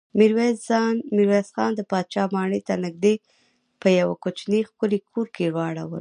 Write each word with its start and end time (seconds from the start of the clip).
ميرويس 0.17 1.47
خان 1.55 1.71
د 1.75 1.81
پاچا 1.91 2.23
ماڼۍ 2.33 2.61
ته 2.67 2.73
نږدې 2.85 3.13
په 3.81 3.87
يوه 3.99 4.15
کوچيني 4.23 4.61
ښکلي 4.69 4.99
کور 5.09 5.27
کې 5.35 5.45
واړول. 5.55 5.89